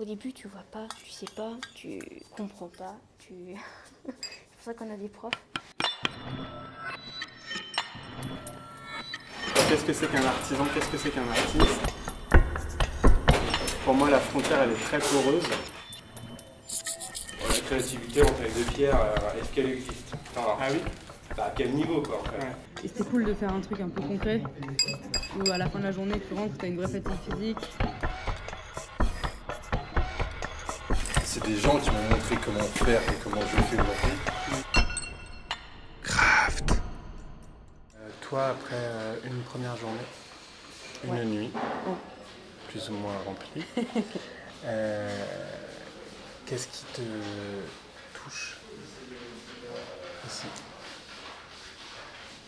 [0.00, 2.00] au début, tu vois pas, tu sais pas, tu
[2.34, 2.96] comprends pas.
[3.18, 3.34] Tu...
[4.06, 5.34] c'est pour ça qu'on a des profs.
[9.68, 10.64] Qu'est-ce que c'est qu'un artisan?
[10.72, 11.80] Qu'est-ce que c'est qu'un artiste?
[13.84, 15.44] Pour moi, la frontière, elle est très poreuse.
[17.48, 20.14] La créativité en taille de pierre, euh, est-ce qu'elle existe?
[20.34, 20.80] Enfin, Ah oui
[21.36, 22.38] bah, À quel niveau, quoi, en fait?
[22.38, 22.84] Ouais.
[22.84, 24.42] Et c'était cool de faire un truc un peu concret,
[25.38, 27.68] où à la fin de la journée, tu rentres, tu as une vraie fatigue physique.
[31.42, 34.18] C'est des gens qui m'ont montré comment faire et comment je le fais aujourd'hui.
[37.96, 39.98] Euh, toi, après euh, une première journée,
[41.04, 41.24] une Ouais.
[41.24, 41.50] nuit,
[41.86, 41.94] Ouais.
[42.68, 43.64] plus ou moins remplie,
[44.64, 45.24] euh,
[46.46, 47.00] qu'est-ce qui te
[48.22, 48.56] touche
[50.26, 50.46] ici?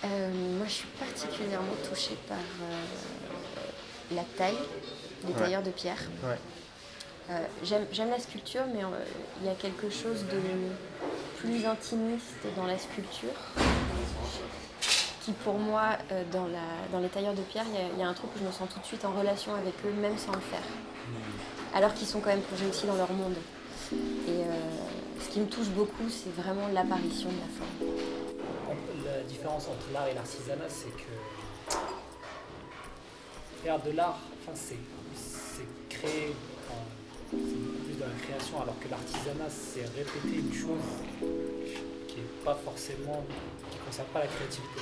[0.05, 2.85] Euh, moi, je suis particulièrement touchée par euh,
[4.15, 4.59] la taille
[5.25, 5.39] des Ouais.
[5.39, 5.99] tailleurs de pierre.
[7.31, 8.89] Euh, J'aime la sculpture, mais euh,
[9.41, 10.41] il y a quelque chose de
[11.39, 13.31] plus intimiste dans la sculpture
[15.23, 16.59] qui, pour moi, euh, dans, la,
[16.91, 18.81] dans les tailleurs de pierre, il y a- un truc où je me sens tout
[18.81, 20.63] de suite en relation avec eux, même sans le faire.
[21.75, 23.37] Alors qu'ils sont quand même plongés aussi dans leur monde.
[23.93, 24.43] Et
[25.23, 27.95] ce qui me touche beaucoup, c'est vraiment l'apparition de la forme.
[29.05, 31.77] La différence entre l'art et l'artisanat, c'est que
[33.63, 34.77] faire de l'art, enfin, c'est,
[35.89, 36.35] créer,
[38.61, 40.81] alors que l'artisanat, c'est répéter une chose
[42.09, 43.25] qui est pas forcément,
[43.71, 44.81] qui ne concerne pas la créativité.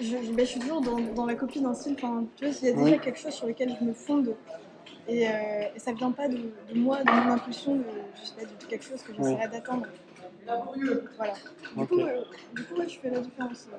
[0.00, 1.94] Je, je- ben, je suis toujours dans, dans la copie d'un style.
[1.98, 3.00] Enfin, tu vois, il y a déjà Oui.
[3.00, 4.34] quelque chose sur lequel je me fonde.
[5.08, 5.32] Et, euh,
[5.74, 7.84] et ça vient pas de, de moi, de mon impulsion, de,
[8.20, 9.86] je sais pas, de quelque chose que j'essaierai d'atteindre.
[11.16, 11.34] Voilà.
[11.76, 12.22] Du coup, euh,
[12.54, 13.66] du coup ouais, je fais la différence.
[13.72, 13.76] euh.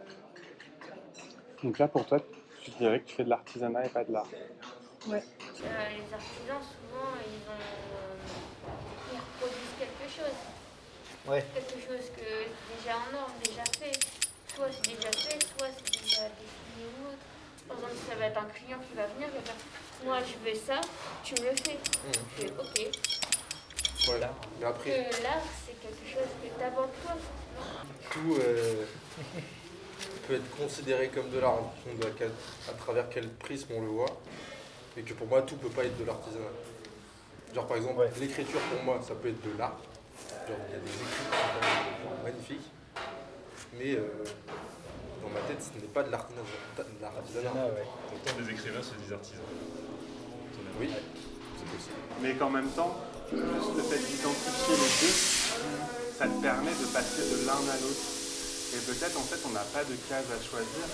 [1.63, 2.19] Donc là, pour toi,
[2.63, 4.27] tu dirais que tu fais de l'artisanat et pas de l'art.
[4.33, 8.10] Euh, les artisans, souvent, ils, ont,
[10.21, 10.37] chose.
[11.27, 11.45] Ouais.
[11.53, 12.29] Quelque chose que
[12.77, 13.97] déjà en ordre, déjà fait.
[14.55, 17.25] Soit c'est déjà fait, soit c'est déjà défini ou autre.
[17.67, 19.55] Par exemple, ça va être un client qui va venir, il va faire
[20.03, 20.81] Moi, je veux ça,
[21.23, 21.77] tu me le fais.
[22.11, 22.91] Je fais OK.
[24.07, 24.33] Voilà.
[24.59, 27.15] Mais après, Que l'art, c'est quelque chose que tu toi.
[28.11, 28.85] tout euh,
[30.27, 33.81] peut être considéré comme de l'art en fonction de la- à travers quel prisme on
[33.81, 34.19] le voit.
[34.97, 36.43] Et que pour moi, tout peut pas être de l'artisanat.
[37.53, 38.11] Genre par exemple, Ouais.
[38.19, 39.77] l'écriture pour moi, ça peut être de l'art.
[40.47, 42.69] Genre il y a des écrits qui sont vraiment magnifiques.
[43.77, 44.23] Mais euh,
[45.21, 46.41] dans ma tête, ce n'est pas de l'artisanat.
[46.41, 47.45] de l'artisanat.
[47.45, 47.87] L'artisanat, ouais.
[48.09, 49.45] Pourtant, des écrivains, c'est des artisans.
[50.79, 51.97] Oui, c'est possible.
[52.21, 52.95] Mais qu'en même temps,
[53.31, 55.15] juste le fait d'identifier les deux,
[56.17, 58.21] ça te permet de passer de l'un à l'autre.
[58.73, 60.85] Et peut-être en fait on n'a pas de case à choisir.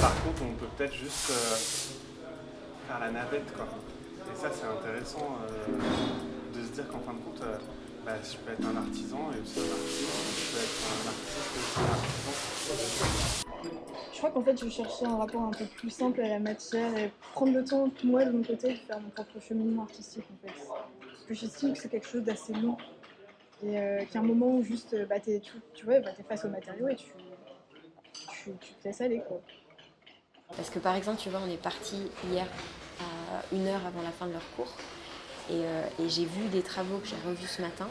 [0.00, 1.56] Par contre on peut peut-être juste euh,
[2.86, 3.66] faire la navette quoi.
[4.28, 7.56] Et ça c'est intéressant euh, de se dire qu'en fin de compte, euh,
[8.04, 10.04] bah, je peux être un artisan et aussi un artiste,
[10.36, 13.44] je peux être un artiste et aussi un artisan.
[14.12, 16.96] Je crois qu'en fait, je cherchais un rapport un peu plus simple à la matière
[16.96, 20.46] et prendre le temps, moi, de mon côté, de faire mon propre cheminement artistique, en
[20.46, 20.54] fait.
[21.00, 22.76] Parce que j'estime que c'est quelque chose d'assez long.
[23.62, 26.00] Et euh, qu'il y a un moment où juste, euh, bah, t'es, tu, tu vois,
[26.00, 27.06] bah, t'es face aux matériaux et tu,
[28.12, 29.40] tu, tu te laisses aller, quoi.
[30.56, 31.96] Parce que par exemple, tu vois, on est parti
[32.30, 32.46] hier
[33.00, 34.72] à une heure avant la fin de leur cours
[35.50, 37.86] et, euh, et j'ai vu des travaux que j'ai revus ce matin.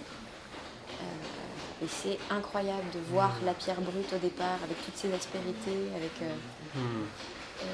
[1.01, 5.77] Euh, et c'est incroyable de voir la pierre brute au départ avec toutes ses aspérités,
[5.95, 6.29] avec euh,
[6.77, 7.65] euh,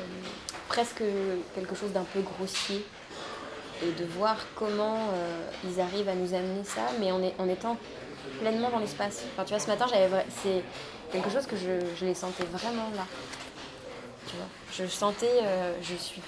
[0.67, 1.03] presque
[1.55, 2.85] quelque chose d'un peu grossier.
[3.81, 7.47] Et de voir comment euh, ils arrivent à nous amener ça, mais en, est- en
[7.47, 7.77] étant
[8.41, 9.23] pleinement dans l'espace.
[9.31, 10.09] Enfin, tu vois, ce matin, j'avais
[10.43, 10.61] c'est
[11.13, 13.05] quelque chose que je, je les sentais vraiment là.
[14.27, 16.21] Tu vois, je sentais, euh, je suis.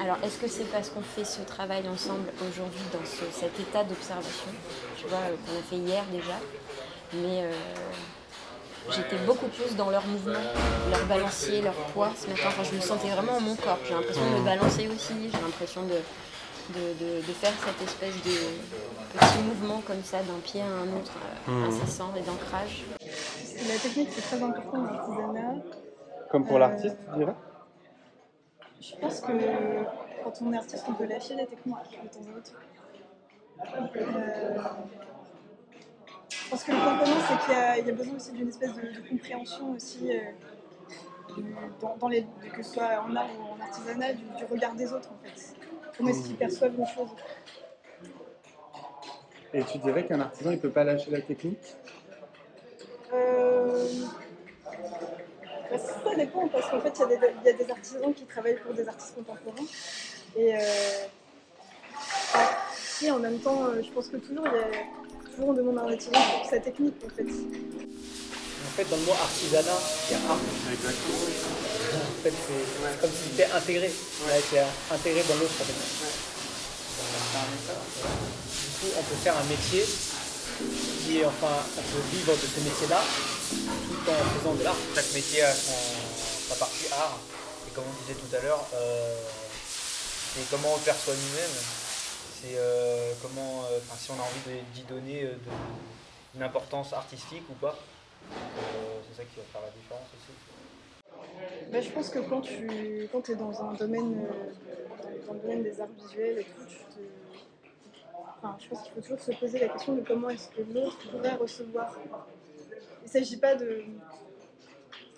[0.00, 3.84] Alors, est-ce que c'est parce qu'on fait ce travail ensemble aujourd'hui dans ce- cet état
[3.84, 4.50] d'observation,
[4.96, 6.38] tu vois, euh, qu'on a fait hier déjà,
[7.14, 7.52] mais euh,
[8.90, 10.46] j'étais beaucoup plus dans leur mouvement,
[10.90, 12.42] leur balancier, leur poids ce matin.
[12.48, 13.78] Enfin, je me sentais vraiment en mon corps.
[13.86, 15.14] J'ai l'impression de me balancer aussi.
[15.32, 15.98] J'ai l'impression de,
[16.74, 20.88] de, de- de faire cette espèce de petit mouvement comme ça d'un pied à un
[20.98, 21.12] autre,
[21.48, 22.82] euh, incessant et d'ancrage.
[23.68, 25.54] La technique, c'est très important dans l'artisanat.
[26.30, 27.34] Comme pour Euh, l'artiste, tu dirais
[28.86, 29.32] Je pense que
[30.22, 32.52] quand on est artiste, on peut lâcher la technique de temps à autre.
[33.96, 34.58] Euh,
[36.28, 38.32] je pense que le point commun, c'est qu'il y, a- il y a besoin aussi
[38.32, 40.20] d'une espèce de, de compréhension aussi, euh,
[41.34, 44.74] du- dans, dans les, que ce soit en art ou en artisanat, du, du regard
[44.74, 45.54] des autres en fait.
[45.96, 47.08] Comment est-ce qu'ils perçoivent les choses
[49.54, 51.74] Et tu dirais qu'un artisan il peut pas lâcher la technique?
[53.14, 53.86] Euh,
[55.70, 58.14] bah, Ça dépend parce qu'en fait il y, a des- il y a des artisans
[58.14, 59.66] qui travaillent pour des artistes contemporains
[60.36, 61.06] et euh,
[63.10, 65.82] en même temps, euh, je pense que toujours, il y a, toujours on demande à
[65.82, 67.22] un artisan pour sa technique en fait.
[67.24, 69.78] En fait, dans le mot artisanat,
[70.08, 70.38] il y a art.
[70.72, 71.20] Exactement.
[71.94, 72.64] En fait, c'est
[73.00, 73.88] comme si c'était intégré.
[73.88, 75.52] Là, c'est intégré dans l'autre.
[75.60, 75.72] en fait.
[78.64, 79.84] Du coup, on peut faire un métier
[80.58, 83.00] qui est, enfin, on peut vivre de ce métier-là
[83.50, 84.76] tout en faisant de l'art.
[84.94, 85.72] Chaque métier a son,
[86.48, 87.18] sa partie art.
[87.68, 89.16] Et comme on disait tout à l'heure, euh,
[90.34, 91.58] c'est comment on le perçoit nous-mêmes.
[92.42, 96.92] C'est euh, comment, euh, enfin, si on a envie d'y donner euh, de- une importance
[96.92, 97.76] artistique ou pas.
[98.32, 100.32] Euh, c'est ça qui va faire la différence aussi.
[101.72, 105.40] Bah, je pense que quand tu quand es dans un domaine, euh, dans, dans le
[105.40, 107.00] domaine des arts visuels et tout, tu te...
[108.44, 110.98] enfin, je pense qu'il faut toujours se poser la question de comment est-ce que l'autre
[111.10, 111.98] pourrait recevoir.
[113.02, 113.84] Il ne s'agit pas de.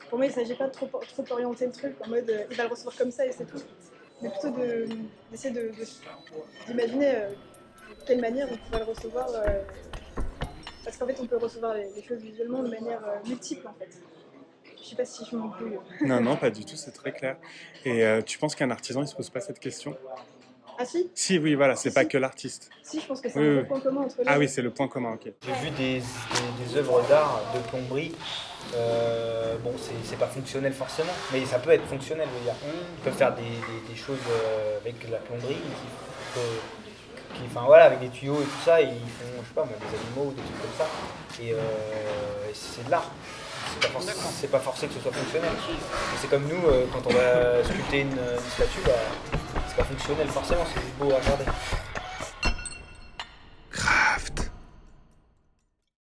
[0.09, 2.45] Pour moi, il ne s'agit pas de trop, trop orienter le truc en mode euh,
[2.51, 3.61] il va le recevoir comme ça et c'est tout.
[4.23, 4.87] Mais plutôt de-
[5.31, 9.29] d'essayer de, de- d'imaginer euh, de quelle manière on pourrait le recevoir.
[9.31, 9.63] euh,
[10.85, 13.75] parce qu'en fait, on peut recevoir les, les choses visuellement de manière euh, multiple en
[13.75, 13.91] fait.
[14.81, 15.79] Je sais pas si je m'embrouille.
[16.03, 17.37] Non, non, pas du tout, c'est très clair.
[17.85, 19.97] Et euh, tu penses qu'un artisan, il se pose pas cette question?
[20.79, 22.09] Ah si Si, oui, voilà, c'est Si, pas si.
[22.09, 22.71] que l'artiste.
[22.83, 24.71] Si, je pense que c'est Oui, gros point commun entre les Ah oui, c'est le
[24.71, 25.33] point commun, ok.
[25.45, 28.15] J'ai vu des, des, des œuvres d'art de plomberie.
[28.75, 29.73] Euh, bon,
[30.05, 32.55] c'est pas fonctionnel forcément, mais ça peut être fonctionnel, je veux dire.
[32.99, 37.65] Ils peuvent faire des, des- des choses euh, avec la plomberie, qui, que- qui- enfin
[37.67, 40.31] voilà, avec des tuyaux et tout ça, et ils font, je sais pas, des animaux
[40.31, 40.87] ou des trucs comme ça.
[41.41, 43.11] Et, euh, et c'est de l'art.
[43.81, 45.51] C'est pas, forcé, c'est pas forcé que ce soit fonctionnel.
[46.21, 48.93] C'est comme nous, euh, quand on va sculpter une, une statue, bah,
[49.77, 51.45] pas fonctionnel forcément, c'est beau à regarder.